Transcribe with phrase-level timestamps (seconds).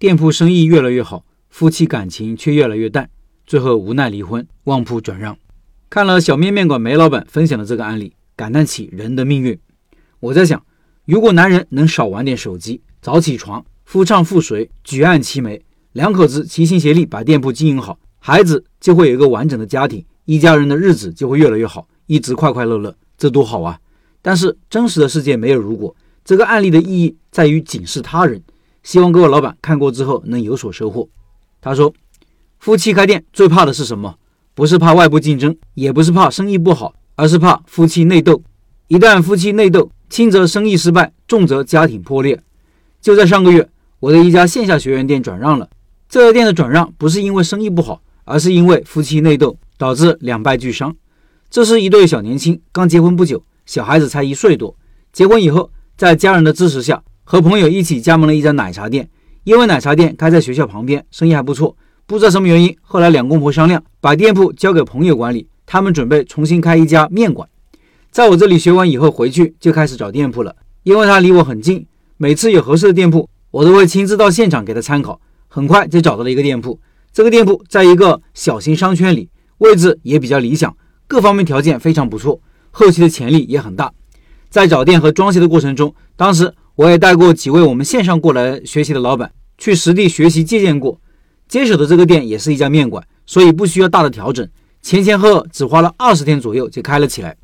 [0.00, 3.10] 店铺生意越来越好，夫妻感情却越来越淡，
[3.46, 5.36] 最后无奈离婚，旺铺转让。
[5.90, 9.58] 看了小面面馆梅老板分享的这个案例，感叹起人的命运。
[10.20, 10.64] 我在想，
[11.04, 15.60] 如果男人能少玩点手机，早起床，夫唱妇随，举案齐眉，
[15.92, 23.78] 两口子齐心协力把店铺经营好，孩子就会有一个完整的家庭，一家人的日子就会越来越好，一直快快乐乐，这多好啊！
[24.22, 25.94] 但是真实的世界没有如果，
[26.24, 28.42] 这个案例的意义在于警示他人。
[28.82, 31.08] 希望各位老板看过之后能有所收获。
[31.60, 31.92] 他说
[32.58, 34.16] ：“夫妻开店最怕的是什么？
[34.54, 38.42] 不是怕外部竞争，也不是怕生意不好，而是怕夫妻内斗。
[38.88, 42.42] 一旦夫妻内斗，轻则生意失败，重则家庭破裂。
[43.00, 43.68] 就在上个月，
[44.00, 45.68] 我的一家线下学员店转让了。
[46.08, 50.94] 这家店的转让不是因为生意不好，而是因为夫妻内斗导致两败俱伤。
[51.48, 54.74] 这是一对小年轻，刚结婚不久，小孩子才一岁多。
[55.12, 59.08] 结婚以后，在家人的支持下。”和朋友一起加盟了一家奶茶店，
[59.44, 61.76] 因为奶茶店开在学校旁边，生意还不错。
[62.04, 65.46] 不知道什么原因，后来两公婆商量，把店铺交给朋友管理。
[65.64, 67.48] 他们准备重新开一家面馆。
[68.10, 70.56] 在我这里学完以后，回去就开始找店铺了。
[70.82, 71.86] 因为他离我很近，
[72.16, 75.20] 每次有合适的店铺，我都会亲自到现场给他参考。
[75.46, 76.80] 很快就找到了一个店铺。
[77.12, 82.40] 这个店铺在一个小型商圈里，位置也比较理想，各方面条件非常不错，
[82.72, 83.92] 后期的潜力也很大。
[84.48, 86.52] 在找店和装修的过程中，当时。
[86.74, 91.00] 我也带过几位我们线上过来学习的老板去实地学习借鉴过。
[91.48, 94.48] 接手的这个店也是一家面馆，所以不需要大的调整，
[94.80, 97.36] 前前后后只花了二十天左右就开了起来。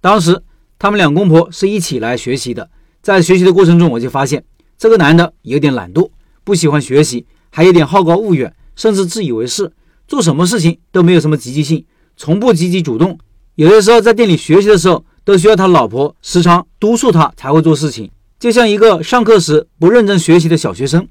[0.00, 0.42] 当时
[0.78, 2.68] 他们两公婆是一起来学习的，
[3.00, 4.44] 在学习的过程中，我就发现
[4.76, 6.10] 这个男的有点懒惰，
[6.44, 9.72] 不喜欢学习，还有点好高骛远，甚至自以为是，
[10.06, 13.18] 做什么事情都没有什么积极性，从不积极主动。
[13.54, 18.10] 有的时候在店里学习的时候，都需要他老婆时常督促他才会做事情。
[18.44, 21.08] 就像一个上课时不认真学习的小学生，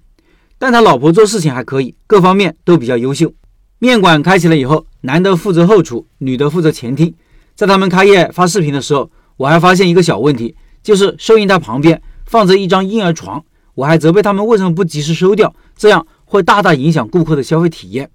[0.59, 3.33] 但他老婆做事情还可以，各方面都比较优秀。
[3.79, 7.11] 面馆开起来以后，男的负责后厨，女的负责前厅。
[7.55, 18.07] 在他们开业发视频的时候，我还发现一个小问题，就是收银台旁边放着一张婴儿床，我还责备他们为什么不及时收掉，这样会大大影响顾客的消费体验。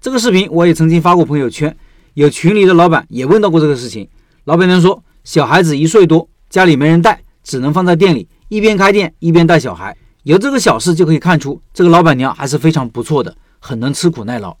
[0.00, 1.76] 这个视频我也曾经发过朋友圈，
[2.14, 4.08] 有群里的老板也问到过这个事情。
[4.44, 8.28] 老板娘说，小孩子一岁多，家里没人带，只能放在店里。
[8.50, 14.56] 一边开店一边带小孩，由这个小事就可以看出，这个老板娘还是非常不错的，很能吃苦耐劳。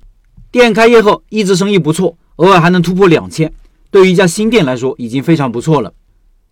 [0.52, 3.52] 店开业后一直生意不错，偶尔还能突破两千，
[3.90, 5.92] 对于一家新店来说已经非常不错了。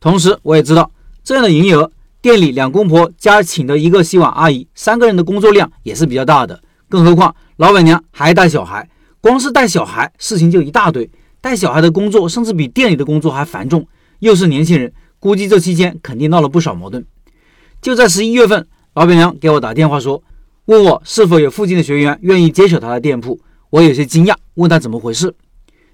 [0.00, 0.91] 同时，我也知道
[1.22, 6.60] 这样的营业额，店里两公婆加请的一个洗碗阿姨，三个人的工作量也是比较大的。
[6.88, 11.09] 更何况老板娘还带小孩，光是带小孩事情就一大堆，
[11.41, 13.87] 带小孩的工作甚至比店里的工作还繁重，
[14.19, 17.06] 又是年轻人，估计这期间肯定闹了不少矛盾。
[17.80, 20.22] 就在十一月份，老板娘给我打电话说，
[20.64, 23.40] 问我是否有附近的学员愿意接手她的店铺。
[23.70, 25.32] 我有些惊讶，问她怎么回事。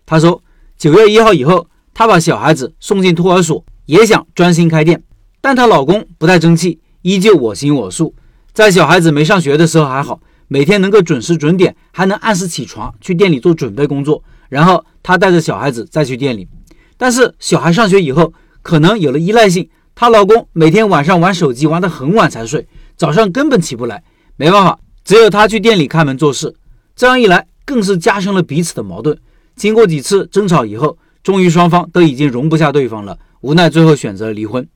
[0.06, 0.42] 她说，
[0.78, 5.02] 九月一号以后，她把小孩子送进托儿所，也想专心开店，
[5.42, 8.14] 但她老公不太争气，依旧我行我素。
[8.54, 16.48] 在小孩子没上学的时候还好，每天能够准时准点，还能按时起床去店里做准备工作，然后她带着小孩子再去店里。
[16.96, 19.68] 但是小孩上学以后，可能有了依赖性。
[19.94, 22.66] 她老公每天晚上玩手机玩得很晚才睡，
[22.96, 24.02] 早上根本起不来。
[24.36, 26.54] 没办法，只有她去店里开门做事。
[26.96, 29.16] 这样一来，更是加深了彼此的矛盾。
[29.54, 34.66] 经过几次争吵以后，终于双方都已经容不下对方了，无奈最后选择了离婚。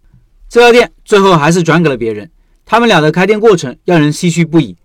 [0.49, 2.31] 这家店最后还是转给了别人。
[2.65, 4.77] 他们俩的开店过程让人唏嘘不已。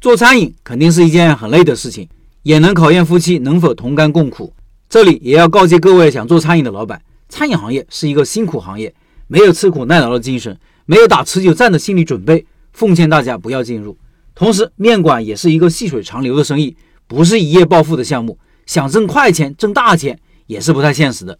[0.00, 2.08] 做餐饮肯定是一件很累的事情，
[2.42, 4.52] 也能考验夫妻能否同甘共苦。
[4.88, 8.94] 这里也要告诫各位想做餐饮的老板，餐饮行业是一个辛苦行业。
[9.32, 13.96] 没有吃苦耐劳的精神，没有打持久战的心理准备，奉劝大家不要进入。
[14.34, 16.76] 同时，面馆也是一个细水长流的生意，
[17.06, 18.36] 不是一夜暴富的项目，
[18.66, 20.18] 想挣快钱、挣大钱
[20.48, 21.38] 也是不太现实的。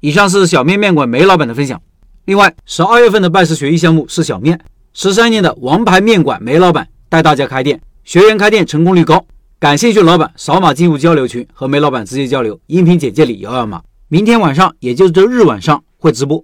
[0.00, 1.78] 以上是小面面馆梅老板的分享。
[2.24, 4.58] 另外，十二月份的拜师学艺项目是小面，
[4.94, 9.26] 十三年的王牌面馆梅老板带大家开店，学员开店成功率高。
[9.58, 13.82] 感兴趣的老板扫码进入交流群和梅老板直接交流，音频简介里有二维码。
[14.08, 16.42] 明天晚上，也就是周日晚上会直播。